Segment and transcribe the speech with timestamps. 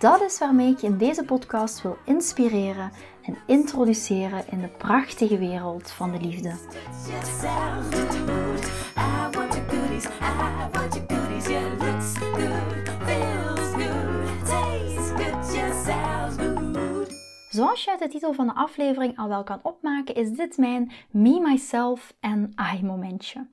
[0.00, 2.90] Dat is waarmee ik je in deze podcast wil inspireren
[3.22, 6.54] en introduceren in de prachtige wereld van de liefde.
[17.50, 20.92] Zoals je uit de titel van de aflevering al wel kan opmaken, is dit mijn
[21.10, 23.46] Me, Myself en I momentje.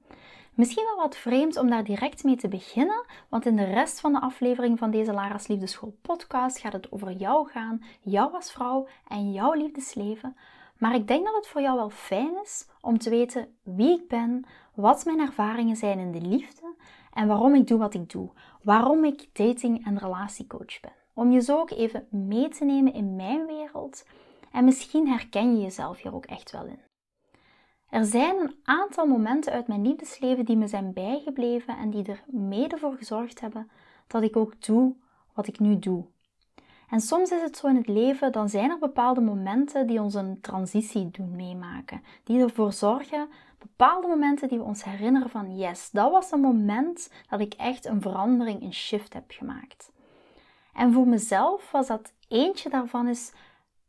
[0.57, 4.13] Misschien wel wat vreemd om daar direct mee te beginnen, want in de rest van
[4.13, 8.87] de aflevering van deze Lara's Liefdeschool podcast gaat het over jou gaan, jou als vrouw
[9.07, 10.35] en jouw liefdesleven.
[10.77, 14.07] Maar ik denk dat het voor jou wel fijn is om te weten wie ik
[14.07, 16.75] ben, wat mijn ervaringen zijn in de liefde
[17.13, 18.29] en waarom ik doe wat ik doe.
[18.61, 20.93] Waarom ik dating- en relatiecoach ben.
[21.13, 24.05] Om je zo ook even mee te nemen in mijn wereld.
[24.51, 26.86] En misschien herken je jezelf hier ook echt wel in.
[27.89, 32.23] Er zijn een aantal momenten uit mijn liefdesleven die me zijn bijgebleven en die er
[32.27, 33.69] mede voor gezorgd hebben
[34.07, 34.95] dat ik ook doe
[35.33, 36.05] wat ik nu doe.
[36.89, 40.13] En soms is het zo in het leven, dan zijn er bepaalde momenten die ons
[40.13, 45.91] een transitie doen meemaken, die ervoor zorgen, bepaalde momenten die we ons herinneren van yes,
[45.91, 49.91] dat was een moment dat ik echt een verandering, een shift heb gemaakt.
[50.73, 53.33] En voor mezelf was dat eentje daarvan is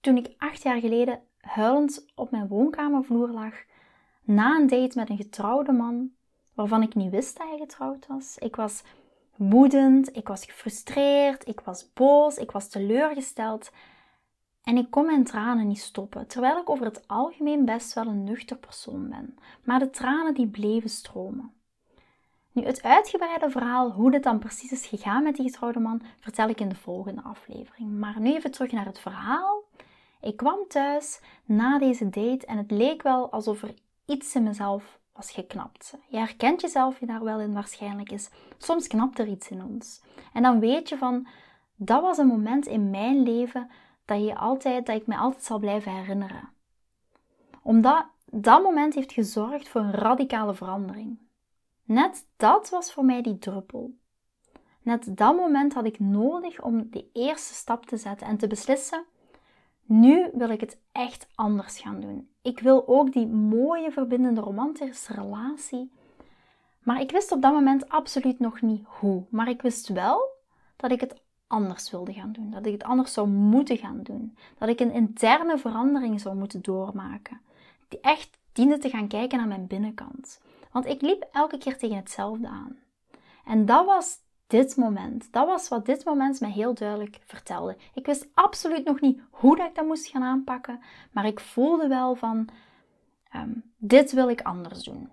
[0.01, 3.55] toen ik acht jaar geleden huilend op mijn woonkamervloer lag
[4.29, 6.11] na een date met een getrouwde man,
[6.55, 8.39] waarvan ik niet wist dat hij getrouwd was.
[8.39, 8.83] Ik was
[9.37, 13.71] woedend, ik was gefrustreerd, ik was boos, ik was teleurgesteld.
[14.63, 18.25] En ik kon mijn tranen niet stoppen, terwijl ik over het algemeen best wel een
[18.25, 19.37] nuchter persoon ben.
[19.65, 21.53] Maar de tranen die bleven stromen.
[22.53, 26.49] Nu, het uitgebreide verhaal, hoe dit dan precies is gegaan met die getrouwde man, vertel
[26.49, 27.99] ik in de volgende aflevering.
[27.99, 29.63] Maar nu even terug naar het verhaal.
[30.21, 33.75] Ik kwam thuis na deze date en het leek wel alsof er
[34.09, 35.97] iets in mezelf was geknapt.
[36.09, 38.31] Je herkent jezelf je daar wel in waarschijnlijk is.
[38.59, 40.03] Soms knapt er iets in ons.
[40.33, 41.27] En dan weet je van,
[41.77, 43.71] dat was een moment in mijn leven
[44.05, 46.49] dat, je altijd, dat ik me altijd zal blijven herinneren.
[47.63, 51.19] Omdat dat moment heeft gezorgd voor een radicale verandering.
[51.85, 53.95] Net dat was voor mij die druppel.
[54.83, 59.05] Net dat moment had ik nodig om de eerste stap te zetten en te beslissen:
[59.89, 62.29] nu wil ik het echt anders gaan doen.
[62.43, 65.93] Ik wil ook die mooie, verbindende, romantische relatie.
[66.83, 69.25] Maar ik wist op dat moment absoluut nog niet hoe.
[69.31, 70.31] Maar ik wist wel
[70.77, 72.51] dat ik het anders wilde gaan doen.
[72.51, 74.37] Dat ik het anders zou moeten gaan doen.
[74.59, 77.41] Dat ik een interne verandering zou moeten doormaken.
[77.89, 80.41] Die echt diende te gaan kijken naar mijn binnenkant.
[80.73, 82.77] Want ik liep elke keer tegen hetzelfde aan.
[83.45, 85.33] En dat was dit moment.
[85.33, 87.77] Dat was wat dit moment mij heel duidelijk vertelde.
[87.95, 90.81] Ik wist absoluut nog niet hoe dat ik dat moest gaan aanpakken,
[91.13, 92.49] maar ik voelde wel van,
[93.31, 95.11] ehm, dit wil ik anders doen.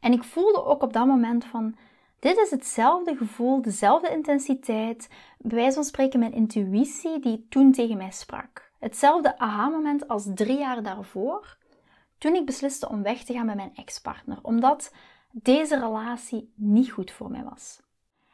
[0.00, 1.76] En ik voelde ook op dat moment van,
[2.18, 7.96] dit is hetzelfde gevoel, dezelfde intensiteit, bij wijze van spreken mijn intuïtie die toen tegen
[7.96, 8.70] mij sprak.
[8.78, 11.56] Hetzelfde aha-moment als drie jaar daarvoor,
[12.18, 14.92] toen ik besliste om weg te gaan met mijn ex-partner, omdat
[15.42, 17.80] deze relatie niet goed voor mij was.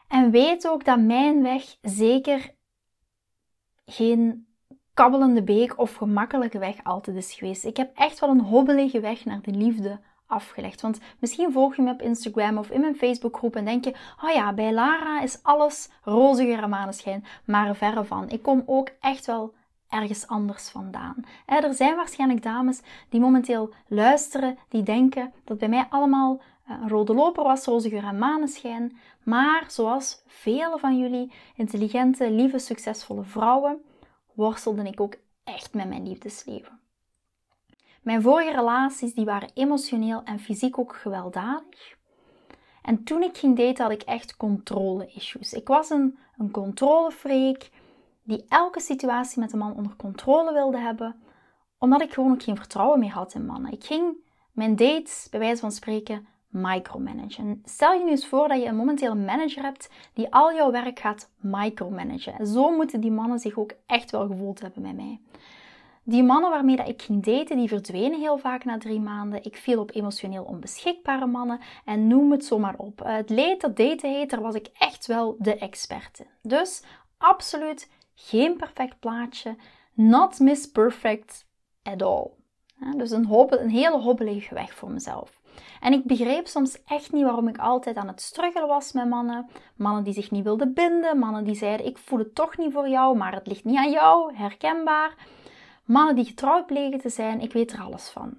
[0.09, 2.55] En weet ook dat mijn weg zeker
[3.85, 4.47] geen
[4.95, 7.65] kabbelende beek of gemakkelijke weg altijd is geweest.
[7.65, 10.81] Ik heb echt wel een hobbelige weg naar de liefde afgelegd.
[10.81, 14.31] Want misschien volg je me op Instagram of in mijn Facebookgroep en denk je: oh
[14.31, 18.29] ja, bij Lara is alles roze maneschijn, maar verre van.
[18.29, 19.55] Ik kom ook echt wel
[19.89, 21.25] ergens anders vandaan.
[21.47, 27.15] Er zijn waarschijnlijk dames die momenteel luisteren, die denken dat bij mij allemaal een rode
[27.15, 28.99] loper was, roze geur en maneschijn.
[29.23, 33.83] Maar zoals vele van jullie intelligente, lieve, succesvolle vrouwen,
[34.33, 36.81] worstelde ik ook echt met mijn liefdesleven.
[38.03, 41.97] Mijn vorige relaties die waren emotioneel en fysiek ook gewelddadig.
[42.83, 45.53] En toen ik ging daten had ik echt controle-issues.
[45.53, 47.71] Ik was een, een controlefreak
[48.23, 51.23] die elke situatie met een man onder controle wilde hebben,
[51.79, 53.73] omdat ik gewoon ook geen vertrouwen meer had in mannen.
[53.73, 54.17] Ik ging
[54.53, 57.63] mijn dates, bij wijze van spreken, micromanagen.
[57.65, 60.99] Stel je nu eens voor dat je een momenteel manager hebt die al jouw werk
[60.99, 62.39] gaat micromanagen.
[62.39, 65.21] En zo moeten die mannen zich ook echt wel gevoeld hebben met mij.
[66.05, 69.45] Die mannen waarmee dat ik ging daten, die verdwenen heel vaak na drie maanden.
[69.45, 73.01] Ik viel op emotioneel onbeschikbare mannen en noem het zomaar op.
[73.05, 76.27] Het leed dat daten heet, was ik echt wel de experte.
[76.43, 76.83] Dus
[77.19, 79.57] absoluut Geen perfect plaatje.
[79.95, 81.47] Not miss perfect
[81.83, 82.31] at all.
[82.97, 85.41] dus een, een hele hobbelige weg voor mezelf.
[85.81, 89.47] En ik begreep soms echt niet waarom ik altijd aan het struggelen was met mannen.
[89.77, 92.89] Mannen die zich niet wilden binden, mannen die zeiden: Ik voel het toch niet voor
[92.89, 95.15] jou, maar het ligt niet aan jou, herkenbaar.
[95.85, 98.39] Mannen die getrouwd bleken te zijn, ik weet er alles van.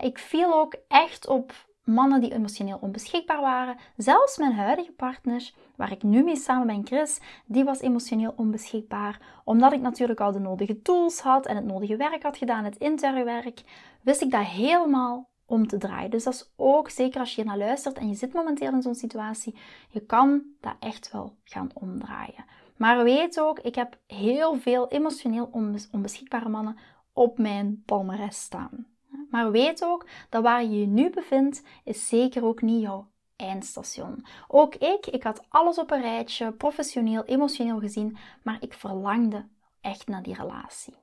[0.00, 1.52] Ik viel ook echt op
[1.84, 3.76] mannen die emotioneel onbeschikbaar waren.
[3.96, 9.20] Zelfs mijn huidige partner, waar ik nu mee samen ben, Chris, die was emotioneel onbeschikbaar.
[9.44, 12.76] Omdat ik natuurlijk al de nodige tools had en het nodige werk had gedaan, het
[12.76, 13.62] interne werk,
[14.02, 16.10] wist ik dat helemaal om te draaien.
[16.10, 18.94] Dus dat is ook, zeker als je naar luistert en je zit momenteel in zo'n
[18.94, 19.58] situatie,
[19.88, 22.44] je kan dat echt wel gaan omdraaien.
[22.76, 25.50] Maar weet ook, ik heb heel veel emotioneel
[25.92, 26.78] onbeschikbare mannen
[27.12, 28.86] op mijn palmares staan.
[29.30, 34.26] Maar weet ook dat waar je je nu bevindt, is zeker ook niet jouw eindstation.
[34.48, 39.48] Ook ik, ik had alles op een rijtje, professioneel, emotioneel gezien, maar ik verlangde
[39.80, 40.94] echt naar die relatie.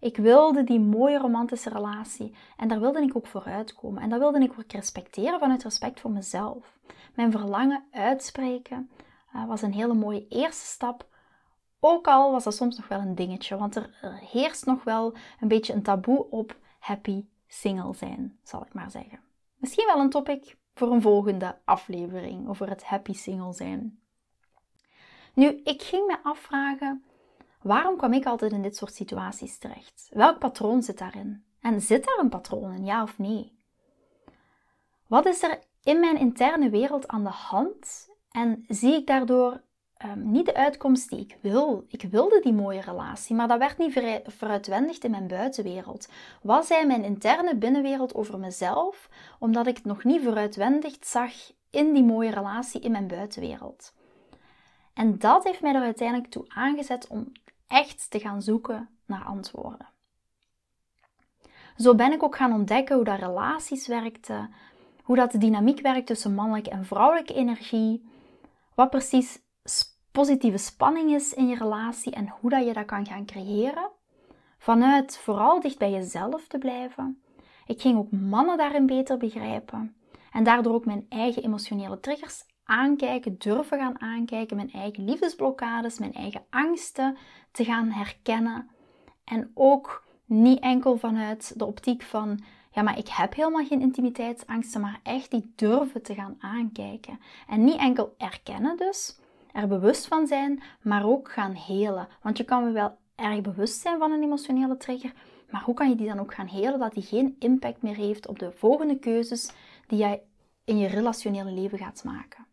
[0.00, 4.02] Ik wilde die mooie romantische relatie en daar wilde ik ook voor uitkomen.
[4.02, 6.78] En dat wilde ik ook respecteren vanuit respect voor mezelf.
[7.14, 8.90] Mijn verlangen uitspreken
[9.34, 11.06] uh, was een hele mooie eerste stap.
[11.80, 13.90] Ook al was dat soms nog wel een dingetje, want er
[14.30, 19.20] heerst nog wel een beetje een taboe op happy single zijn, zal ik maar zeggen.
[19.56, 24.00] Misschien wel een topic voor een volgende aflevering over het happy single zijn.
[25.34, 27.04] Nu, ik ging me afvragen
[27.66, 30.08] Waarom kwam ik altijd in dit soort situaties terecht?
[30.12, 31.44] Welk patroon zit daarin?
[31.60, 33.58] En zit daar een patroon in, ja of nee?
[35.06, 38.08] Wat is er in mijn interne wereld aan de hand?
[38.30, 39.62] En zie ik daardoor
[40.04, 41.84] um, niet de uitkomst die ik wil?
[41.88, 46.08] Ik wilde die mooie relatie, maar dat werd niet veruitwendigd in mijn buitenwereld.
[46.42, 49.08] Wat zei mijn interne binnenwereld over mezelf,
[49.38, 51.32] omdat ik het nog niet vooruitwendigd zag
[51.70, 53.94] in die mooie relatie in mijn buitenwereld?
[54.94, 57.32] En dat heeft mij er uiteindelijk toe aangezet om
[57.66, 59.88] echt te gaan zoeken naar antwoorden.
[61.76, 64.50] Zo ben ik ook gaan ontdekken hoe dat relaties werkten,
[65.02, 68.08] hoe dat de dynamiek werkt tussen mannelijke en vrouwelijke energie,
[68.74, 69.38] wat precies
[70.10, 73.90] positieve spanning is in je relatie en hoe dat je dat kan gaan creëren.
[74.58, 77.22] Vanuit vooral dicht bij jezelf te blijven.
[77.66, 79.96] Ik ging ook mannen daarin beter begrijpen
[80.32, 86.14] en daardoor ook mijn eigen emotionele triggers aankijken, durven gaan aankijken, mijn eigen liefdesblokkades, mijn
[86.14, 87.16] eigen angsten
[87.52, 88.70] te gaan herkennen.
[89.24, 92.40] En ook niet enkel vanuit de optiek van,
[92.70, 97.20] ja, maar ik heb helemaal geen intimiteitsangsten, maar echt die durven te gaan aankijken.
[97.48, 99.18] En niet enkel erkennen dus,
[99.52, 102.08] er bewust van zijn, maar ook gaan helen.
[102.22, 105.12] Want je kan wel erg bewust zijn van een emotionele trigger,
[105.50, 108.26] maar hoe kan je die dan ook gaan helen dat die geen impact meer heeft
[108.26, 109.50] op de volgende keuzes
[109.86, 110.22] die jij
[110.64, 112.46] in je relationele leven gaat maken?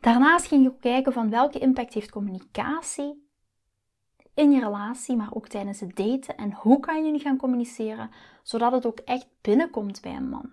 [0.00, 3.28] Daarnaast ging je ook kijken van welke impact heeft communicatie
[4.34, 6.36] in je relatie, maar ook tijdens het daten.
[6.36, 8.10] En hoe kan je nu gaan communiceren,
[8.42, 10.50] zodat het ook echt binnenkomt bij een man.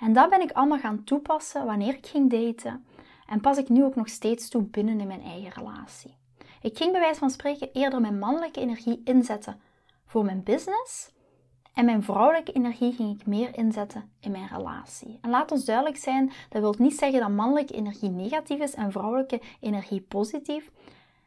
[0.00, 2.86] En dat ben ik allemaal gaan toepassen wanneer ik ging daten.
[3.26, 6.16] En pas ik nu ook nog steeds toe binnen in mijn eigen relatie.
[6.62, 9.60] Ik ging bij wijze van spreken eerder mijn mannelijke energie inzetten
[10.06, 11.10] voor mijn business
[11.76, 15.18] en mijn vrouwelijke energie ging ik meer inzetten in mijn relatie.
[15.20, 18.92] En laat ons duidelijk zijn, dat wil niet zeggen dat mannelijke energie negatief is en
[18.92, 20.70] vrouwelijke energie positief.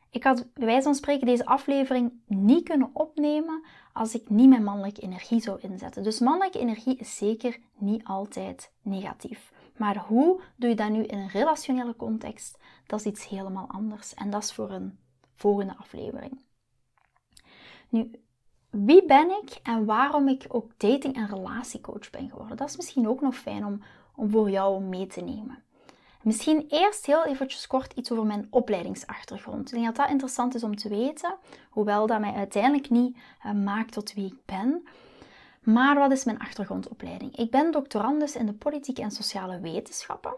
[0.10, 4.64] Ik had bij wijze van spreken deze aflevering niet kunnen opnemen als ik niet mijn
[4.64, 6.04] mannelijke energie zou inzetten.
[6.04, 9.52] Dus mannelijke energie is zeker niet altijd negatief.
[9.78, 12.58] Maar hoe doe je dat nu in een relationele context?
[12.86, 14.14] Dat is iets helemaal anders.
[14.14, 15.00] En dat is voor een
[15.36, 16.40] volgende aflevering.
[17.90, 18.12] Nu,
[18.70, 22.58] wie ben ik en waarom ik ook dating- en relatiecoach ben geworden.
[22.58, 23.82] Dat is misschien ook nog fijn om,
[24.16, 25.64] om voor jou mee te nemen.
[26.24, 29.68] Misschien eerst heel eventjes kort iets over mijn opleidingsachtergrond.
[29.68, 31.36] Ik denk dat dat interessant is om te weten,
[31.70, 34.88] hoewel dat mij uiteindelijk niet uh, maakt tot wie ik ben.
[35.64, 37.36] Maar wat is mijn achtergrondopleiding?
[37.36, 40.36] Ik ben doctorandus in de politieke en sociale wetenschappen.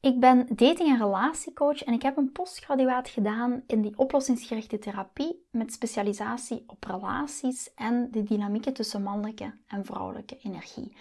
[0.00, 5.46] Ik ben dating- en relatiecoach en ik heb een postgraduaat gedaan in die oplossingsgerichte therapie
[5.50, 10.96] met specialisatie op relaties en de dynamieken tussen mannelijke en vrouwelijke energie.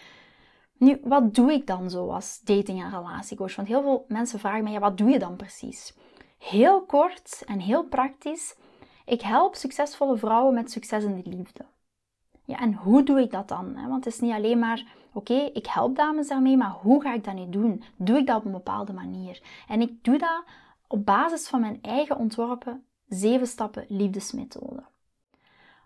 [0.77, 3.55] Nu, wat doe ik dan zo als dating- en relatiecoach?
[3.55, 5.93] Want heel veel mensen vragen mij, ja, wat doe je dan precies?
[6.37, 8.55] Heel kort en heel praktisch,
[9.05, 11.65] ik help succesvolle vrouwen met succes in de liefde.
[12.47, 13.73] Ja, en hoe doe ik dat dan?
[13.73, 17.23] Want het is niet alleen maar, oké, ik help dames daarmee, maar hoe ga ik
[17.23, 17.83] dat nu doen?
[17.95, 19.41] Doe ik dat op een bepaalde manier?
[19.67, 20.43] En ik doe dat
[20.87, 24.83] op basis van mijn eigen ontworpen zeven stappen liefdesmethode.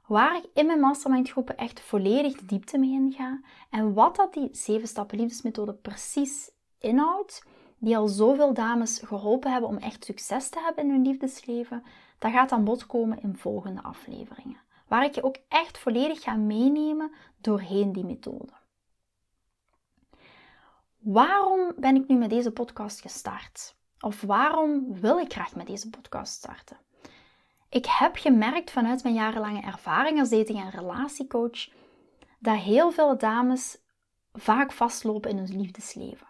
[0.08, 3.42] Waar ik in mijn mastermind groepen echt volledig de diepte mee inga.
[3.70, 7.46] En wat dat die zeven stappen liefdesmethode precies inhoudt,
[7.78, 11.84] die al zoveel dames geholpen hebben om echt succes te hebben in hun liefdesleven,
[12.20, 14.70] dat gaat aan bod komen in volgende afleveringen.
[14.92, 18.54] Waar ik je ook echt volledig ga meenemen doorheen die methode.
[20.98, 23.76] Waarom ben ik nu met deze podcast gestart?
[24.00, 26.78] Of waarom wil ik graag met deze podcast starten?
[27.70, 31.70] Ik heb gemerkt vanuit mijn jarenlange ervaring als dating- en relatiecoach
[32.40, 33.78] dat heel veel dames
[34.34, 36.28] vaak vastlopen in hun liefdesleven.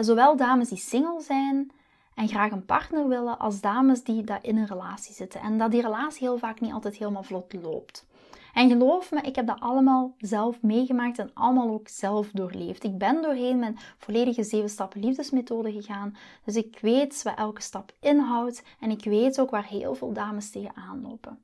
[0.00, 1.72] Zowel dames die single zijn
[2.14, 5.40] en graag een partner willen, als dames die daar in een relatie zitten.
[5.40, 8.06] En dat die relatie heel vaak niet altijd helemaal vlot loopt.
[8.52, 12.84] En geloof me, ik heb dat allemaal zelf meegemaakt en allemaal ook zelf doorleefd.
[12.84, 16.16] Ik ben doorheen mijn volledige 7 stappen liefdesmethode gegaan.
[16.44, 20.50] Dus ik weet wat elke stap inhoudt en ik weet ook waar heel veel dames
[20.50, 21.38] tegenaan lopen.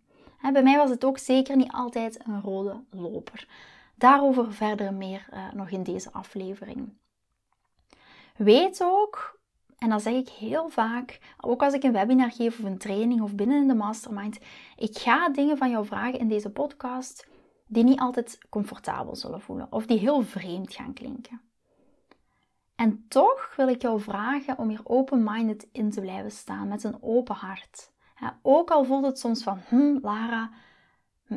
[0.52, 3.48] Bij mij was het ook zeker niet altijd een rode loper.
[3.94, 6.92] Daarover verder meer uh, nog in deze aflevering.
[8.36, 9.37] Weet ook,
[9.78, 13.20] en dat zeg ik heel vaak, ook als ik een webinar geef of een training
[13.20, 14.38] of binnen in de mastermind,
[14.76, 17.28] ik ga dingen van jou vragen in deze podcast
[17.66, 21.40] die niet altijd comfortabel zullen voelen of die heel vreemd gaan klinken.
[22.74, 27.02] En toch wil ik jou vragen om hier open-minded in te blijven staan met een
[27.02, 27.92] open hart.
[28.42, 30.50] ook al voelt het soms van, hm, Lara,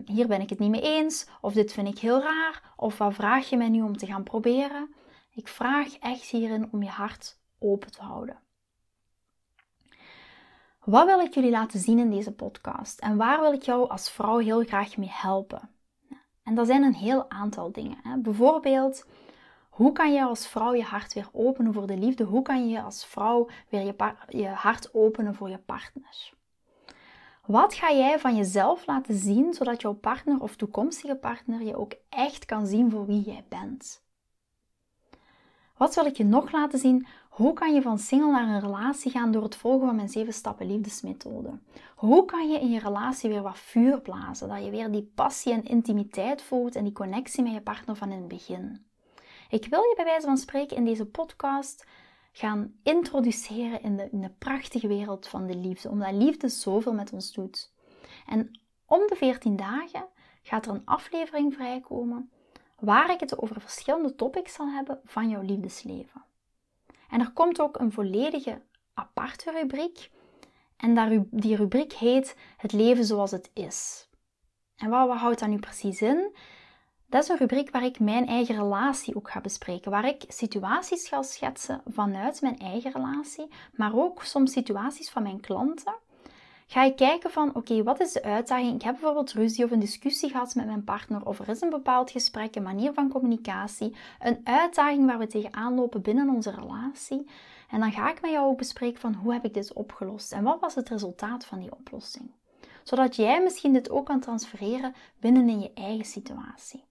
[0.05, 3.13] hier ben ik het niet mee eens, of dit vind ik heel raar, of wat
[3.13, 4.93] vraag je mij nu om te gaan proberen?
[5.31, 8.39] Ik vraag echt hierin om je hart open te houden.
[10.83, 14.11] Wat wil ik jullie laten zien in deze podcast en waar wil ik jou als
[14.11, 15.69] vrouw heel graag mee helpen?
[16.43, 18.21] En dat zijn een heel aantal dingen.
[18.21, 19.05] Bijvoorbeeld,
[19.69, 22.23] hoe kan je als vrouw je hart weer openen voor de liefde?
[22.23, 26.33] Hoe kan je als vrouw weer je, je hart openen voor je partner?
[27.45, 31.93] Wat ga jij van jezelf laten zien zodat jouw partner of toekomstige partner je ook
[32.09, 34.03] echt kan zien voor wie jij bent?
[35.77, 37.07] Wat wil ik je nog laten zien?
[37.31, 40.33] Hoe kan je van single naar een relatie gaan door het volgen van mijn 7
[40.33, 41.59] stappen liefdesmethode?
[41.95, 45.53] Hoe kan je in je relatie weer wat vuur blazen, dat je weer die passie
[45.53, 48.85] en intimiteit voelt en die connectie met je partner van in het begin?
[49.49, 51.87] Ik wil je bij wijze van spreken in deze podcast
[52.31, 57.13] gaan introduceren in de, in de prachtige wereld van de liefde, omdat liefde zoveel met
[57.13, 57.73] ons doet.
[58.25, 60.07] En om de 14 dagen
[60.41, 62.31] gaat er een aflevering vrijkomen
[62.79, 66.29] waar ik het over verschillende topics zal hebben van jouw liefdesleven.
[67.11, 68.61] En er komt ook een volledige
[68.93, 70.11] aparte rubriek.
[70.77, 74.09] En die rubriek heet Het leven zoals het is.
[74.75, 76.35] En wat, houdt dat nu precies in?
[77.05, 79.91] Dat is een rubriek waar ik mijn eigen relatie ook ga bespreken.
[79.91, 85.39] Waar ik situaties ga schetsen vanuit mijn eigen relatie, maar ook soms situaties van mijn
[85.39, 85.95] klanten
[86.71, 88.75] ga je kijken van, oké, wat is de uitdaging?
[88.75, 91.69] Ik heb bijvoorbeeld ruzie of een discussie gehad met mijn partner, of er is een
[91.69, 97.29] bepaald gesprek, een manier van communicatie, een uitdaging waar we tegenaan lopen binnen onze relatie.
[97.69, 100.31] En dan ga ik met jou ook bespreken van, hoe heb ik dit opgelost?
[100.31, 102.31] En wat was het resultaat van die oplossing?
[102.83, 106.83] Zodat jij misschien dit ook kan transfereren binnen in je eigen situatie.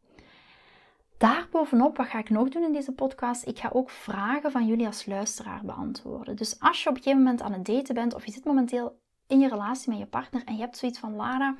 [1.17, 3.47] Daarbovenop, wat ga ik nog doen in deze podcast?
[3.47, 6.37] Ik ga ook vragen van jullie als luisteraar beantwoorden.
[6.37, 8.99] Dus als je op een gegeven moment aan het daten bent of je zit momenteel
[9.31, 11.57] in je relatie met je partner en je hebt zoiets van Lara,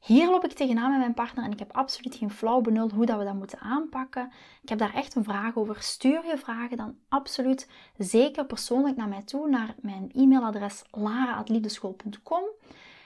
[0.00, 3.06] hier loop ik tegenaan met mijn partner en ik heb absoluut geen flauw benul hoe
[3.06, 4.32] dat we dat moeten aanpakken.
[4.62, 5.76] Ik heb daar echt een vraag over.
[5.82, 12.42] Stuur je vragen dan absoluut zeker persoonlijk naar mij toe, naar mijn e-mailadres lara.liefdeschool.com.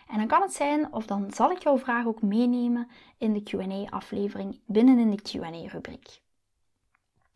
[0.09, 3.42] En dan kan het zijn, of dan zal ik jouw vraag ook meenemen in de
[3.42, 6.20] Q&A-aflevering binnen in de Q&A-rubriek.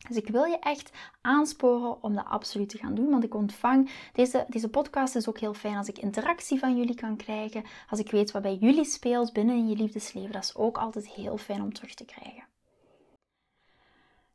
[0.09, 3.11] Dus ik wil je echt aansporen om dat absoluut te gaan doen.
[3.11, 6.95] Want ik ontvang deze, deze podcast is ook heel fijn als ik interactie van jullie
[6.95, 7.65] kan krijgen.
[7.91, 10.33] Als ik weet wat bij jullie speelt binnen in je liefdesleven.
[10.33, 12.45] Dat is ook altijd heel fijn om terug te krijgen.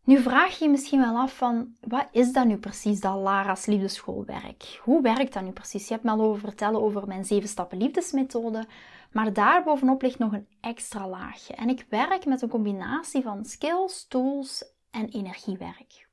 [0.03, 3.65] Nu vraag je je misschien wel af van, wat is dat nu precies, dat Lara's
[3.65, 4.79] liefdeschoolwerk?
[4.83, 5.87] Hoe werkt dat nu precies?
[5.87, 8.67] Je hebt me al over vertellen over mijn 7 stappen liefdesmethode,
[9.11, 11.53] maar daarbovenop ligt nog een extra laagje.
[11.53, 16.07] En ik werk met een combinatie van skills, tools en energiewerk.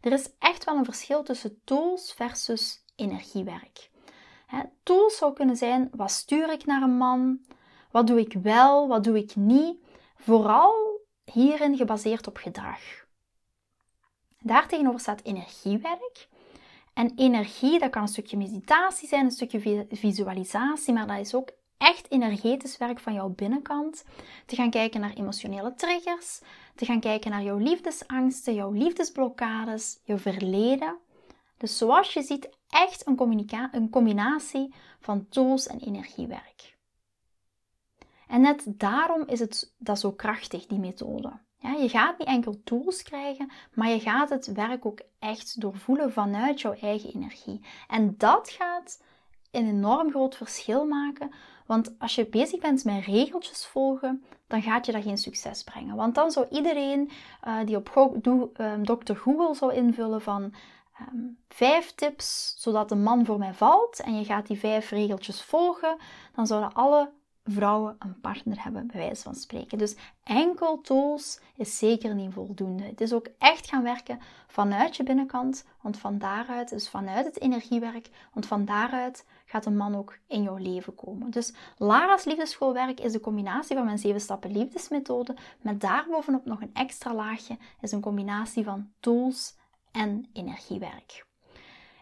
[0.00, 3.90] Er is echt wel een verschil tussen tools versus energiewerk.
[4.82, 7.40] tools zou kunnen zijn: wat stuur ik naar een man?
[7.90, 8.88] Wat doe ik wel?
[8.88, 9.84] Wat doe ik niet?
[10.16, 12.80] Vooral hierin gebaseerd op gedrag.
[14.38, 16.28] Daartegenover staat energiewerk.
[16.92, 21.50] En energie, dat kan een stukje meditatie zijn, een stukje visualisatie, maar dat is ook
[21.80, 24.04] echt energetisch werk van jouw binnenkant.
[24.46, 26.40] Te gaan kijken naar emotionele triggers,
[26.74, 30.96] te gaan kijken naar jouw liefdesangsten, jouw liefdesblokkades, jouw verleden.
[31.56, 36.76] Dus zoals je ziet, echt een, een combinatie van tools en energiewerk.
[38.26, 41.32] En net daarom is het dat zo krachtig, die methode.
[41.58, 46.12] Ja, je gaat niet enkel tools krijgen, maar je gaat het werk ook echt doorvoelen
[46.12, 47.60] vanuit jouw eigen energie.
[47.88, 49.02] En dat gaat
[49.50, 51.30] een enorm groot verschil maken.
[51.66, 55.96] Want als je bezig bent met regeltjes volgen, dan gaat je dat geen succes brengen.
[55.96, 57.10] Want dan zou iedereen
[57.46, 58.20] uh, die op Go
[58.82, 59.14] Dr.
[59.14, 60.54] Google zou invullen van
[61.00, 65.42] um, vijf tips zodat de man voor mij valt en je gaat die vijf regeltjes
[65.42, 65.96] volgen,
[66.34, 67.10] dan zouden alle
[67.44, 69.78] vrouwen een partner hebben, bij wijze van spreken.
[69.78, 72.82] Dus enkel tools is zeker niet voldoende.
[72.82, 77.40] Het is ook echt gaan werken vanuit je binnenkant, want van daaruit, dus vanuit het
[77.40, 81.30] energiewerk, want van daaruit gaat een man ook in jouw leven komen.
[81.30, 86.74] Dus Lara's liefdeschoolwerk is de combinatie van mijn 7 stappen liefdesmethode, met daarbovenop nog een
[86.74, 89.56] extra laagje, is een combinatie van tools
[89.92, 91.26] en energiewerk.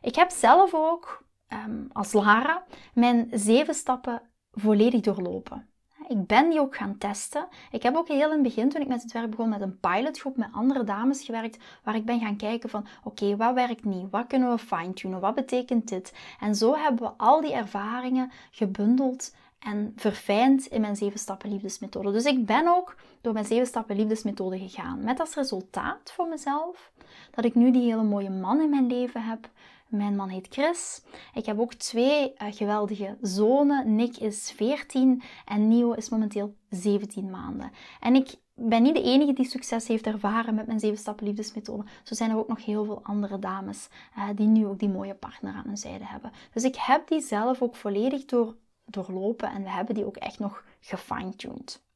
[0.01, 2.65] Ik heb zelf ook ehm, als Lara
[2.95, 4.23] mijn 7 stappen
[4.59, 5.69] volledig doorlopen.
[6.09, 7.49] Ik ben die ook gaan testen.
[7.71, 9.81] Ik heb ook heel in het begin, toen ik met het werk begon, met een
[9.81, 14.11] pilotgroep met andere dames gewerkt, waar ik ben gaan kijken van, oké, wat werkt niet?
[14.11, 15.21] Wat kunnen we fine-tunen?
[15.21, 16.15] Wat betekent dit?
[16.41, 22.13] En zo hebben we al die ervaringen gebundeld en verfijnd in mijn 7 stappen liefdesmethode.
[22.13, 25.05] Dus ik ben ook door mijn 7 stappen liefdesmethode gegaan.
[25.05, 26.93] Met als resultaat voor mezelf
[27.31, 29.51] dat ik nu die hele mooie man in mijn leven heb,
[29.89, 31.03] mijn man heet Chris.
[31.35, 33.95] Ik heb ook twee uh, geweldige zonen.
[33.95, 37.71] Nick is 14 en Nio is momenteel 17 maanden.
[38.01, 41.85] En ik ben niet de enige die succes heeft ervaren met mijn 7 stappen liefdesmethode.
[42.03, 45.15] Zo zijn er ook nog heel veel andere dames uh, die nu ook die mooie
[45.15, 46.33] partner aan hun zijde hebben.
[46.53, 50.39] Dus ik heb die zelf ook volledig door, doorlopen en we hebben die ook echt
[50.39, 51.87] nog gefine-tuned.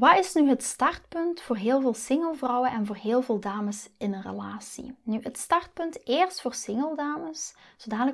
[0.00, 3.88] Wat is nu het startpunt voor heel veel single vrouwen en voor heel veel dames
[3.98, 4.96] in een relatie?
[5.02, 7.54] Nu, het startpunt eerst voor single dames.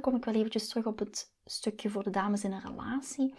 [0.00, 3.34] Kom ik wel eventjes terug op het stukje voor de dames in een relatie.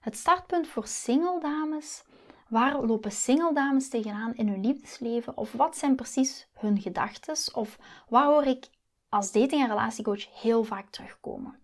[0.00, 2.04] Het startpunt voor single dames.
[2.48, 5.36] Waar lopen single dames tegenaan in hun liefdesleven?
[5.36, 7.54] Of wat zijn precies hun gedachten?
[7.54, 8.68] Of wat hoor ik
[9.08, 11.58] als dating- en relatiecoach heel vaak terugkomen?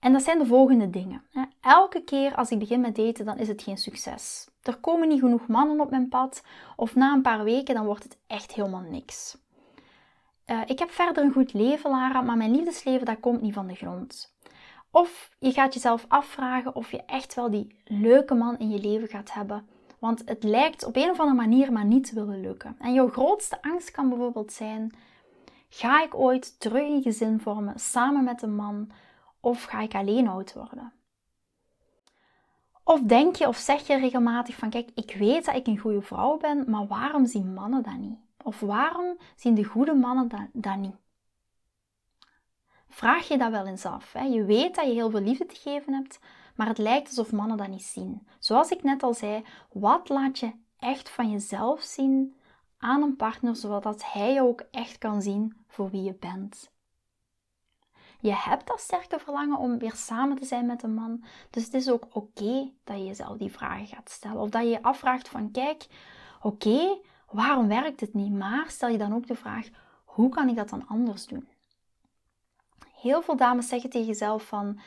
[0.00, 1.22] En dat zijn de volgende dingen.
[1.60, 4.48] Elke keer als ik begin met daten, dan is het geen succes.
[4.62, 6.42] Er komen niet genoeg mannen op mijn pad,
[6.76, 9.38] of na een paar weken, dan wordt het echt helemaal niks.
[10.46, 13.66] Uh, ik heb verder een goed leven, Lara, maar mijn liefdesleven dat komt niet van
[13.66, 14.36] de grond.
[14.90, 19.08] Of je gaat jezelf afvragen of je echt wel die leuke man in je leven
[19.08, 19.68] gaat hebben.
[19.98, 22.76] Want het lijkt op een of andere manier maar niet te willen lukken.
[22.78, 24.94] En jouw grootste angst kan bijvoorbeeld zijn:
[25.68, 28.90] ga ik ooit terug een gezin vormen samen met een man?
[29.40, 30.92] Of ga ik alleen oud worden?
[32.88, 36.02] Of denk je of zeg je regelmatig van kijk, ik weet dat ik een goede
[36.02, 38.18] vrouw ben, maar waarom zien mannen dat niet?
[38.42, 40.96] Of waarom zien de goede mannen dat, niet?
[42.88, 44.12] Vraag je dat wel eens af.
[44.12, 44.22] Hè?
[44.22, 46.20] Je weet dat je heel veel liefde te geven hebt,
[46.54, 48.26] maar het lijkt alsof mannen dat niet zien.
[48.38, 52.36] Zoals ik net al zei, wat laat je echt van jezelf zien
[52.78, 56.70] aan een partner, zodat hij jou ook echt kan zien voor wie je bent?
[58.20, 61.24] Je hebt dat sterke verlangen om weer samen te zijn met een man.
[61.50, 64.40] Dus het is ook oké dat je jezelf die vragen gaat stellen.
[64.40, 65.86] Of dat je je afvraagt van kijk,
[66.42, 66.98] oké,
[67.30, 68.32] waarom werkt het niet?
[68.32, 69.68] Maar stel je dan ook de vraag,
[70.04, 71.48] hoe kan ik dat dan anders doen?
[72.94, 74.80] Heel veel dames zeggen tegen jezelf van,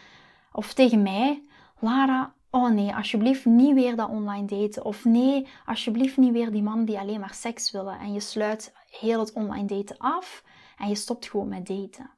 [0.52, 1.44] of tegen mij,
[1.80, 4.86] Lara, oh nee, alsjeblieft niet weer dat online daten.
[4.86, 8.00] Of nee, alsjeblieft niet weer die man die alleen maar seks willen.
[8.00, 10.44] En je sluit heel het online daten af
[10.78, 12.10] en je stopt gewoon met daten.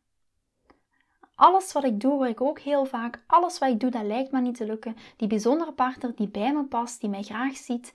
[1.43, 3.23] Alles wat ik doe, hoor ik ook heel vaak.
[3.27, 4.95] Alles wat ik doe, dat lijkt me niet te lukken.
[5.17, 7.93] Die bijzondere partner die bij me past, die mij graag ziet,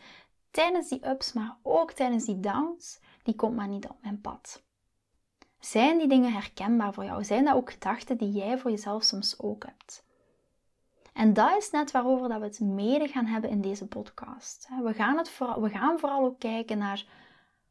[0.50, 4.62] tijdens die ups, maar ook tijdens die downs, die komt maar niet op mijn pad.
[5.60, 7.24] Zijn die dingen herkenbaar voor jou?
[7.24, 10.04] Zijn dat ook gedachten die jij voor jezelf soms ook hebt?
[11.12, 14.68] En dat is net waarover dat we het mede gaan hebben in deze podcast.
[14.82, 17.06] We gaan, het vooral, we gaan vooral ook kijken naar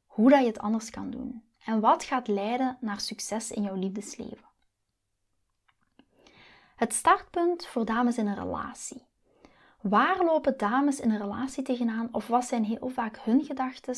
[0.05, 1.43] hoe dat je het anders kan doen.
[1.65, 4.46] En wat gaat leiden naar succes in jouw liefdesleven.
[6.77, 9.05] Het startpunt voor dames in een relatie.
[9.81, 12.09] Waar lopen dames in een relatie tegenaan?
[12.11, 13.95] Of wat zijn heel vaak hun gedachten?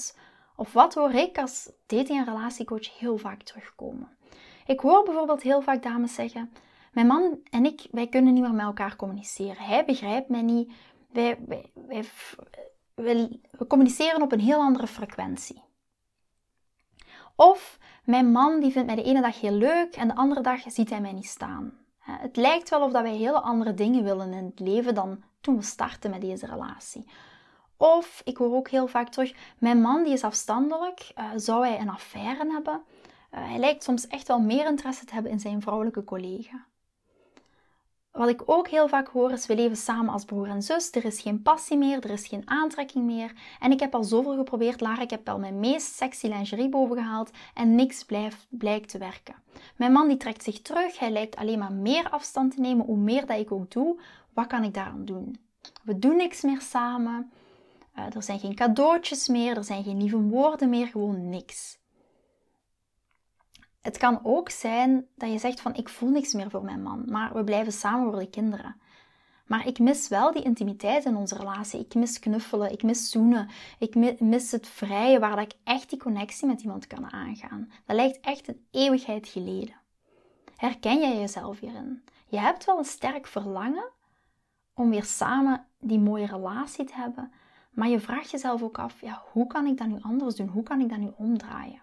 [0.56, 4.18] Of wat hoor ik als dating- en relatiecoach heel vaak terugkomen?
[4.66, 6.52] Ik hoor bijvoorbeeld heel vaak dames zeggen:
[6.92, 9.64] Mijn man en ik, wij kunnen niet meer met elkaar communiceren.
[9.64, 10.72] Hij begrijpt mij niet.
[11.12, 11.40] Wij,
[11.74, 12.06] wij,
[12.96, 15.64] wij, we communiceren op een heel andere frequentie.
[17.36, 20.62] Of mijn man die vindt mij de ene dag heel leuk en de andere dag
[20.68, 21.79] ziet hij mij niet staan.
[22.20, 25.56] Het lijkt wel of dat wij hele andere dingen willen in het leven dan toen
[25.56, 27.06] we startten met deze relatie.
[27.78, 31.80] Of, ik hoor ook heel vaak terug, mijn man die is afstandelijk, uh, zou hij
[31.80, 32.82] een affaire hebben?
[33.34, 36.66] Uh, hij lijkt soms echt wel meer interesse te hebben in zijn vrouwelijke collega.
[38.12, 41.06] Wat ik ook heel vaak hoor is, we leven samen als broer en zus, er
[41.06, 43.34] is geen passie meer, er is geen aantrekking meer.
[43.60, 47.32] En ik heb al zoveel geprobeerd, Lara, ik heb al mijn meest sexy lingerie bovengehaald
[47.54, 49.36] en niks blijft, blijkt te werken.
[49.76, 52.98] mijn man die trekt zich terug, hij lijkt alleen maar meer afstand te nemen, hoe
[52.98, 54.00] meer dat ik ook doe,
[54.34, 55.40] wat kan ik daaraan doen?
[55.84, 57.32] We doen niks meer samen,
[57.98, 61.79] uh, er zijn geen cadeautjes meer, er zijn geen lieve woorden meer, gewoon niks.
[63.82, 67.04] Het kan ook zijn dat je zegt van ik voel niks meer voor mijn man,
[67.08, 68.76] maar we blijven samen voor de kinderen.
[69.46, 71.80] Maar ik mis wel die intimiteit in onze relatie.
[71.80, 76.48] Ik mis knuffelen, ik mis zoenen, ik mis het vrije waar ik echt die connectie
[76.48, 77.72] met iemand kan aangaan.
[77.86, 79.76] Dat lijkt echt een eeuwigheid geleden.
[80.56, 82.04] Herken jij jezelf hierin?
[82.28, 83.90] Je hebt wel een sterk verlangen
[84.74, 87.32] om weer samen die mooie relatie te hebben,
[87.72, 90.48] maar je vraagt jezelf ook af, ja, hoe kan ik dat nu anders doen?
[90.48, 91.82] Hoe kan ik dat nu omdraaien?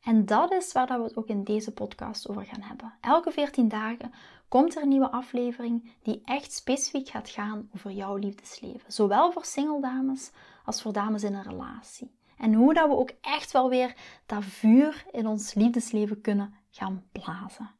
[0.00, 2.94] En dat is waar we het ook in deze podcast over gaan hebben.
[3.00, 4.12] Elke 14 dagen
[4.48, 8.92] komt er een nieuwe aflevering die echt specifiek gaat gaan over jouw liefdesleven.
[8.92, 10.30] Zowel voor single dames
[10.64, 12.18] als voor dames in een relatie.
[12.38, 17.08] En hoe dat we ook echt wel weer dat vuur in ons liefdesleven kunnen gaan
[17.12, 17.70] blazen.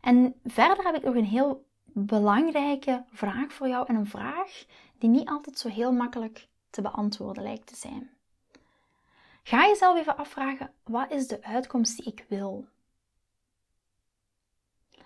[0.00, 4.64] En verder heb ik nog een heel belangrijke vraag voor jou en een vraag
[4.98, 8.10] die niet altijd zo heel makkelijk te beantwoorden lijkt te zijn.
[9.42, 12.66] Ga jezelf even afvragen: wat is de uitkomst die ik wil?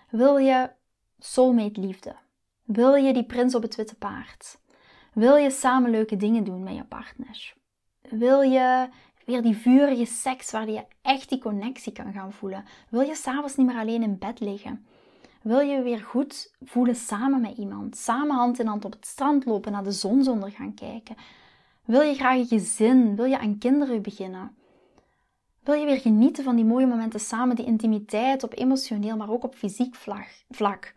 [0.09, 0.69] Wil je
[1.19, 2.15] soulmate liefde?
[2.63, 4.59] Wil je die prins op het witte paard?
[5.13, 7.53] Wil je samen leuke dingen doen met je partner?
[8.01, 8.89] Wil je
[9.25, 12.65] weer die vurige seks waar je echt die connectie kan gaan voelen?
[12.89, 14.85] Wil je s'avonds niet meer alleen in bed liggen?
[15.41, 17.97] Wil je weer goed voelen samen met iemand?
[17.97, 21.15] Samen hand in hand op het strand lopen, naar de zonsondergang kijken?
[21.87, 23.15] Wil je graag een gezin?
[23.15, 24.57] Wil je aan kinderen beginnen?
[25.63, 29.43] Wil je weer genieten van die mooie momenten samen, die intimiteit op emotioneel, maar ook
[29.43, 29.95] op fysiek
[30.49, 30.93] vlak?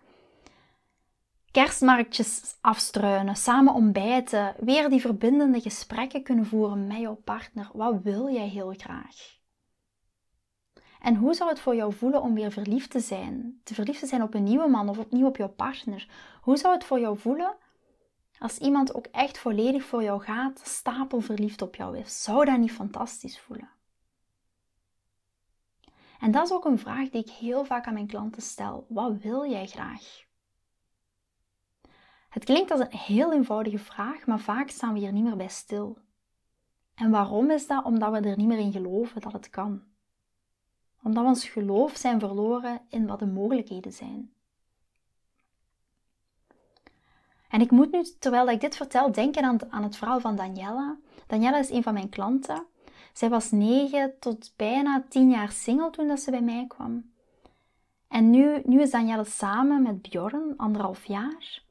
[1.51, 7.71] Kerstmarktjes afstruinen, samen ontbijten, weer die verbindende gesprekken kunnen voeren met jouw partner.
[7.73, 9.39] Wat wil jij heel graag?
[11.01, 13.61] En hoe zou het voor jou voelen om weer verliefd te zijn?
[13.65, 16.09] Te verliefd te zijn op een nieuwe man of opnieuw op jouw partner?
[16.41, 17.57] Hoe zou het voor jou voelen
[18.41, 22.23] als iemand ook echt volledig voor jou gaat, stapel verliefd op jou is?
[22.23, 23.71] Zou dat niet fantastisch voelen?
[26.21, 28.87] En dat is ook een vraag die ik heel vaak aan mijn klanten stel.
[28.89, 30.25] Wat wil jij graag?
[32.29, 35.49] Het klinkt als een heel eenvoudige vraag, maar vaak staan we hier niet meer bij
[35.49, 35.99] stil.
[36.95, 37.85] En waarom is dat?
[37.85, 39.91] Omdat we er niet meer in geloven dat het kan
[41.03, 44.33] omdat we ons geloof zijn verloren in wat de mogelijkheden zijn.
[47.51, 50.97] En ik moet nu, terwijl ik dit vertel, denken aan, aan het verhaal van Daniela.
[51.27, 52.65] Daniela is een van mijn klanten.
[53.13, 57.11] Zij was 9 tot bijna 10 jaar single toen dat ze bij mij kwam.
[58.09, 61.63] En nu, nu is Daniela samen met Bjorn, anderhalf jaar.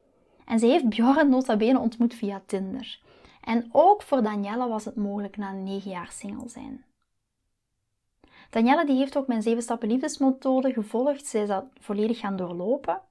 [0.46, 3.00] En ze heeft Bjorn nota bene ontmoet via Tinder.
[3.42, 6.84] En ook voor Daniela was het mogelijk na 9 jaar single zijn.
[8.50, 11.26] Danielle die heeft ook mijn 7 stappen liefdesmethode gevolgd.
[11.26, 13.02] Zij is dat volledig gaan doorlopen.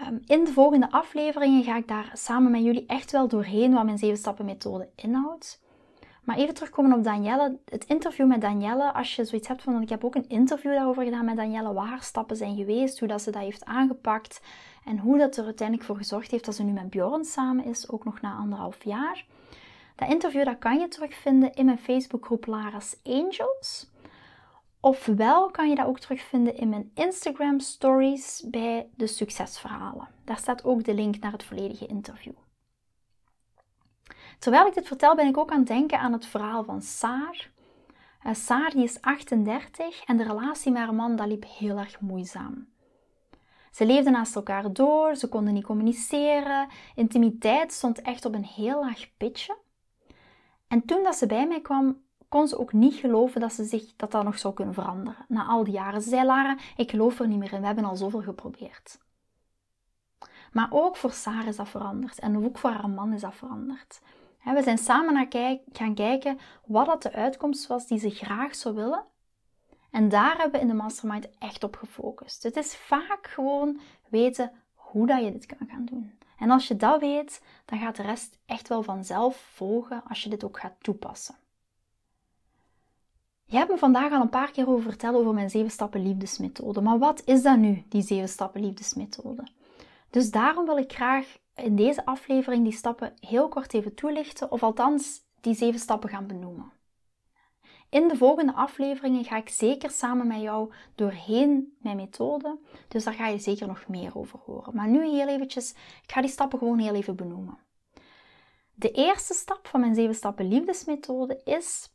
[0.00, 3.84] Ehm, in de volgende afleveringen ga ik daar samen met jullie echt wel doorheen wat
[3.84, 5.60] mijn 7 stappen methode inhoudt.
[6.24, 7.58] Maar even terugkomen op Danielle.
[7.64, 11.04] Het interview met Danielle, als je zoiets hebt van, ik heb ook een interview daarover
[11.04, 14.40] gedaan met Danielle, waar stappen zijn geweest, hoe dat ze dat heeft aangepakt
[14.84, 17.90] en hoe dat er uiteindelijk voor gezorgd heeft dat ze nu met Bjorn samen is,
[17.90, 19.24] ook nog na anderhalf jaar.
[19.96, 23.89] Dat interview dat kan je terugvinden in mijn Facebookgroep Lara's Angels.
[24.80, 30.08] Ofwel kan je dat ook terugvinden in mijn Instagram stories bij de succesverhalen.
[30.24, 32.32] Daar staat ook de link naar het volledige interview.
[34.38, 37.50] Terwijl ik dit vertel, ben ik ook aan het denken aan het verhaal van Saar.
[38.26, 42.00] Uh, Saar die is 38 en de relatie met haar man dat liep heel erg
[42.00, 42.68] moeizaam.
[43.70, 48.80] Ze leefden naast elkaar door, ze konden niet communiceren, intimiteit stond echt op een heel
[48.80, 49.56] laag pitje.
[50.68, 53.96] En toen dat ze bij mij kwam, kon ze ook niet geloven dat, ze zich,
[53.96, 55.24] dat dat nog zou kunnen veranderen.
[55.28, 56.02] Na al die jaren.
[56.02, 57.60] Ze zei, Lara, ik geloof er niet meer in.
[57.60, 58.98] We hebben al zoveel geprobeerd.
[60.52, 62.18] Maar ook voor Sarah is dat veranderd.
[62.18, 64.00] En ook voor haar man is dat veranderd.
[64.44, 68.74] We zijn samen naar gaan kijken wat dat de uitkomst was die ze graag zou
[68.74, 69.04] willen.
[69.90, 72.42] En daar hebben we in de mastermind echt op gefocust.
[72.42, 76.18] Het is vaak gewoon weten hoe dat je dit kan gaan doen.
[76.38, 80.30] En als je dat weet, dan gaat de rest echt wel vanzelf volgen als je
[80.30, 81.34] dit ook gaat toepassen.
[83.50, 86.80] Je hebt me vandaag al een paar keer over verteld over mijn 7 stappen liefdesmethode.
[86.80, 89.46] Maar wat is dat nu, die 7 stappen liefdesmethode?
[90.10, 94.62] Dus daarom wil ik graag in deze aflevering die stappen heel kort even toelichten, of
[94.62, 96.72] althans die 7 stappen gaan benoemen.
[97.88, 102.58] In de volgende afleveringen ga ik zeker samen met jou doorheen mijn methode,
[102.88, 104.74] dus daar ga je zeker nog meer over horen.
[104.76, 105.70] Maar nu heel eventjes,
[106.02, 107.58] ik ga die stappen gewoon heel even benoemen.
[108.74, 111.90] De eerste stap van mijn 7 stappen liefdesmethode is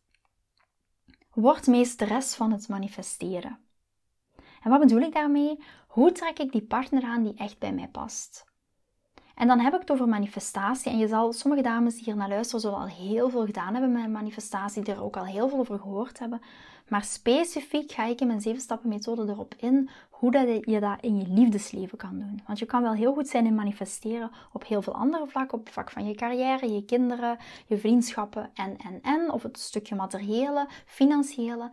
[1.35, 3.59] wordt meesteres van het manifesteren.
[4.61, 5.59] En wat bedoel ik daarmee?
[5.87, 8.45] Hoe trek ik die partner aan die echt bij mij past?
[9.35, 10.91] En dan heb ik het over manifestatie.
[10.91, 13.91] En je zal, sommige dames die hier naar luisteren, zullen al heel veel gedaan hebben
[13.91, 16.41] met manifestatie, die er ook al heel veel over gehoord hebben.
[16.87, 19.89] Maar specifiek ga ik in mijn 7 stappen methode erop in
[20.25, 22.41] hoe dat je dat in je liefdesleven kan doen.
[22.47, 25.57] Want je kan wel heel goed zijn in manifesteren op heel veel andere vlakken.
[25.57, 29.31] Op het vlak van je carrière, je kinderen, je vriendschappen en, en, en.
[29.31, 31.69] Of het stukje materiële, financiële.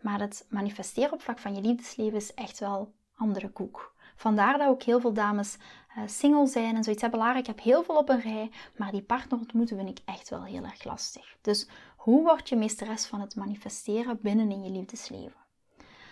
[0.00, 3.94] Maar het manifesteren op het vlak van je liefdesleven is echt wel andere koek.
[4.16, 5.56] Vandaar dat ook heel veel dames
[5.98, 7.20] uh, single zijn en zoiets hebben.
[7.20, 10.28] Lara, ik heb heel veel op een rij, maar die partner ontmoeten vind ik echt
[10.28, 11.36] wel heel erg lastig.
[11.40, 15.42] Dus hoe word je meesteres van het manifesteren binnen in je liefdesleven?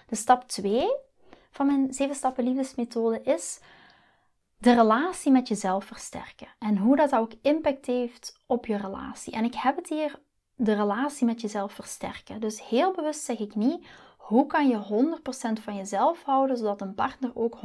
[0.07, 1.11] De stap 2
[1.53, 3.61] van mijn 7 stappen liefdesmethode is
[4.59, 6.49] de relatie met jezelf versterken.
[6.59, 9.33] En hoe dat ook impact heeft op je relatie.
[9.33, 10.21] En ik heb het hier
[10.55, 12.41] de relatie met jezelf versterken.
[12.41, 13.87] Dus heel bewust zeg ik niet
[14.17, 15.17] hoe kan je
[15.59, 17.61] 100% van jezelf houden, zodat een partner ook 100%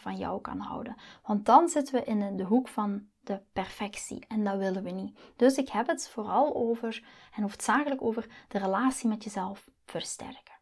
[0.00, 0.96] van jou kan houden?
[1.22, 5.18] Want dan zitten we in de hoek van de perfectie en dat willen we niet.
[5.36, 10.53] Dus ik heb het vooral over, en hoofdzakelijk over, de relatie met jezelf versterken.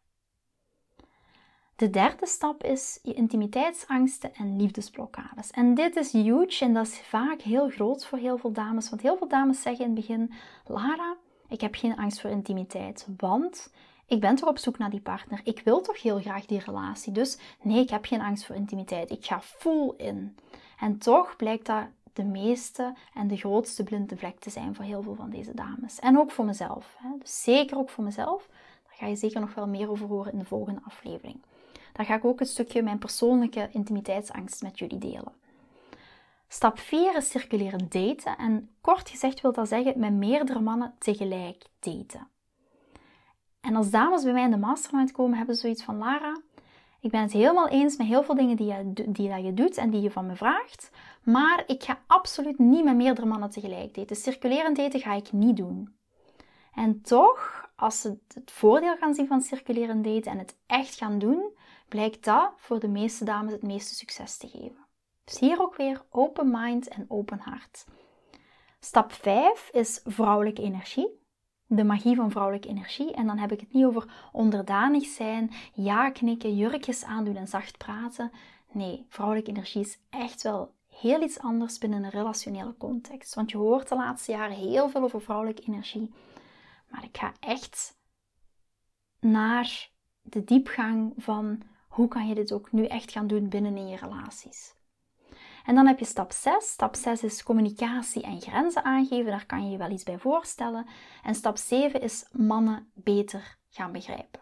[1.75, 5.51] De derde stap is je intimiteitsangsten en liefdesblokkades.
[5.51, 8.89] En dit is huge en dat is vaak heel groot voor heel veel dames.
[8.89, 10.33] Want heel veel dames zeggen in het begin:
[10.65, 11.15] Lara,
[11.47, 13.71] ik heb geen angst voor intimiteit, want
[14.05, 15.41] ik ben toch op zoek naar die partner.
[15.43, 17.11] Ik wil toch heel graag die relatie.
[17.11, 19.11] Dus nee, ik heb geen angst voor intimiteit.
[19.11, 20.37] Ik ga full in.
[20.79, 21.83] En toch blijkt dat
[22.13, 25.99] de meeste en de grootste blinde vlek te zijn voor heel veel van deze dames.
[25.99, 26.95] En ook voor mezelf.
[26.97, 27.09] Hè.
[27.19, 28.47] Dus zeker ook voor mezelf.
[28.83, 31.39] Daar ga je zeker nog wel meer over horen in de volgende aflevering.
[31.93, 35.33] Daar ga ik ook een stukje mijn persoonlijke intimiteitsangst met jullie delen.
[36.47, 38.37] Stap 4 is circuleren daten.
[38.37, 42.27] En kort gezegd wil dat zeggen met meerdere mannen tegelijk daten.
[43.61, 46.41] En als dames bij mij in de mastermind komen, hebben ze zoiets van Lara,
[47.03, 49.77] ik ben het helemaal eens met heel veel dingen die je, die dat je doet
[49.77, 50.89] en die je van me vraagt.
[51.23, 54.15] Maar ik ga absoluut niet met meerdere mannen tegelijk daten.
[54.15, 55.95] Circulerend daten ga ik niet doen.
[56.73, 61.19] En toch, als ze het voordeel gaan zien van circulerend daten en het echt gaan
[61.19, 61.51] doen,
[61.93, 64.85] blijkt dat voor de meeste dames het meeste succes te geven.
[65.23, 67.85] Dus hier ook weer open mind en open hart.
[68.79, 71.21] Stap 5 is vrouwelijke energie
[71.75, 73.13] de magie van vrouwelijke energie.
[73.13, 77.77] En dan heb ik het niet over onderdanig zijn, ja knikken, jurkjes aandoen en zacht
[77.77, 78.31] praten.
[78.71, 83.33] Nee, vrouwelijke energie is echt wel heel iets anders binnen een relationele context.
[83.33, 86.13] Want je hoort de laatste jaren heel veel over vrouwelijke energie.
[86.89, 87.97] Maar ik ga echt
[89.19, 89.89] naar
[90.21, 91.61] de diepgang van
[91.93, 94.75] hoe kan je dit ook nu echt gaan doen binnen in je relaties.
[95.65, 96.71] En dan heb je stap 6.
[96.71, 99.31] Stap 6 is communicatie en grenzen aangeven.
[99.31, 100.85] Daar kan je je wel iets bij voorstellen.
[101.23, 104.41] En stap 7 is mannen beter gaan begrijpen.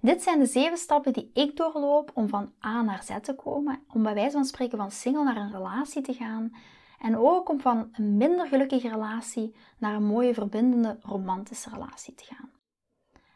[0.00, 3.84] Dit zijn de zeven stappen die ik doorloop om van A naar Z te komen.
[3.92, 6.56] Om bij wijze van spreken van single naar een relatie te gaan.
[6.98, 12.24] En ook om van een minder gelukkige relatie naar een mooie, verbindende, romantische relatie te
[12.24, 12.50] gaan.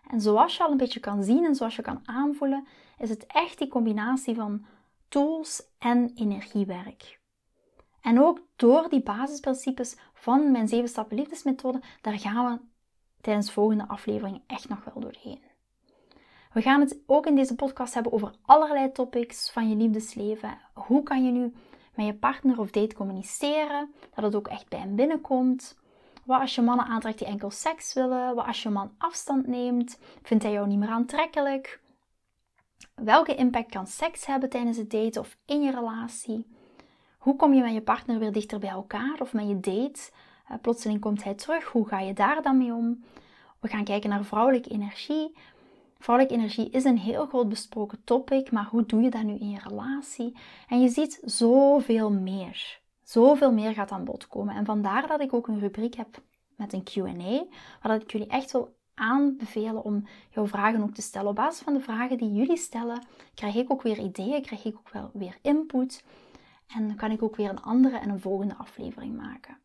[0.09, 2.67] En zoals je al een beetje kan zien en zoals je kan aanvoelen,
[2.99, 4.67] is het echt die combinatie van
[5.09, 7.21] tools en energiewerk.
[8.01, 12.61] En ook door die basisprincipes van mijn 7 stappen liefdesmethode, daar gaan we
[13.21, 15.41] tijdens de volgende aflevering echt nog wel doorheen.
[16.53, 20.59] We gaan het ook in deze podcast hebben over allerlei topics van je liefdesleven.
[20.75, 21.55] Hoe kan je nu
[21.95, 25.79] met je partner of date communiceren, dat het ook echt bij hem binnenkomt.
[26.29, 28.35] Wat als je mannen aantrekt die enkel seks willen?
[28.35, 29.99] Wat als je man afstand neemt?
[30.23, 31.81] Vindt hij jou niet meer aantrekkelijk?
[32.95, 36.47] Welke impact kan seks hebben tijdens het daten of in je relatie?
[37.19, 40.11] Hoe kom je met je partner weer dichter bij elkaar of met je date?
[40.51, 41.65] Uh, plotseling komt hij terug.
[41.65, 43.05] Hoe ga je daar dan mee om?
[43.61, 45.37] We gaan kijken naar vrouwelijke energie.
[45.99, 49.51] Vrouwelijke energie is een heel groot besproken topic, maar hoe doe je dat nu in
[49.51, 50.37] je relatie?
[50.69, 52.81] En je ziet zoveel meer.
[53.09, 54.55] Zoveel meer gaat aan bod komen.
[54.55, 56.23] En vandaar dat ik ook een rubriek heb
[56.57, 57.45] met een QA,
[57.83, 61.29] waar ik jullie echt wil aanbevelen om jouw vragen ook te stellen.
[61.29, 64.77] Op basis van de vragen die jullie stellen, krijg ik ook weer ideeën, krijg ik
[64.77, 66.05] ook wel weer input.
[66.67, 69.59] En kan ik ook weer een andere en een volgende aflevering maken.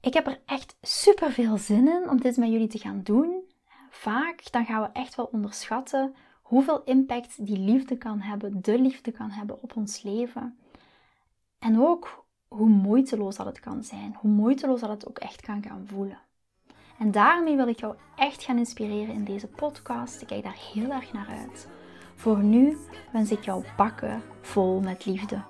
[0.00, 3.42] Ik heb er echt super veel zin in om dit met jullie te gaan doen.
[3.90, 9.10] Vaak dan gaan we echt wel onderschatten hoeveel impact die liefde kan hebben, de liefde
[9.10, 10.56] kan hebben op ons leven.
[11.62, 15.62] En ook hoe moeiteloos dat het kan zijn, hoe moeiteloos dat het ook echt kan
[15.62, 16.18] gaan voelen.
[16.98, 20.20] En daarmee wil ik jou echt gaan inspireren in deze podcast.
[20.20, 21.68] Ik kijk daar heel erg naar uit.
[22.14, 22.76] Voor nu
[23.12, 25.42] wens ik jou bakken vol met liefde.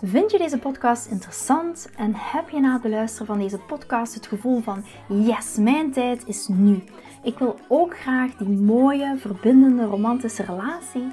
[0.00, 4.26] Vind je deze podcast interessant en heb je na het beluisteren van deze podcast het
[4.26, 6.82] gevoel van yes, mijn tijd is nu.
[7.22, 11.12] Ik wil ook graag die mooie, verbindende, romantische relatie.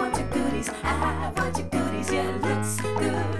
[0.61, 0.81] goodies.
[0.83, 2.11] I want your goodies.
[2.11, 3.30] Yeah, looks good.